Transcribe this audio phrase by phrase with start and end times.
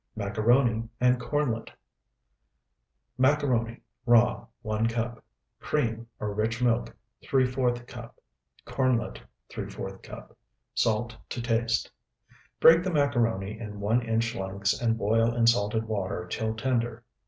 [0.15, 1.71] MACARONI AND KORNLET
[3.19, 5.23] Macaroni, raw, 1 cup.
[5.59, 8.19] Cream or rich milk, ¾ cup.
[8.65, 10.35] Kornlet, ¾ cup.
[10.73, 11.91] Salt to taste.
[12.59, 17.03] Break the macaroni in one inch lengths and boil in salted water till tender.